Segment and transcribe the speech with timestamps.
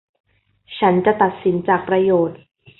[0.77, 2.39] ฉันจะตัดสินจากประโยชน์